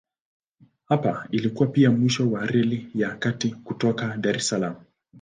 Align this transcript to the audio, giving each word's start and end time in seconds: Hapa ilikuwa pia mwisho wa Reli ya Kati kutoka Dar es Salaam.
Hapa 0.85 1.27
ilikuwa 1.31 1.69
pia 1.69 1.91
mwisho 1.91 2.31
wa 2.31 2.45
Reli 2.45 2.89
ya 2.95 3.15
Kati 3.15 3.51
kutoka 3.51 4.17
Dar 4.17 4.35
es 4.35 4.47
Salaam. 4.47 4.75